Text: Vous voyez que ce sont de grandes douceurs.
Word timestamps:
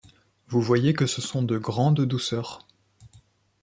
Vous 0.47 0.61
voyez 0.61 0.95
que 0.95 1.05
ce 1.05 1.21
sont 1.21 1.43
de 1.43 1.59
grandes 1.59 2.03
douceurs. 2.07 2.65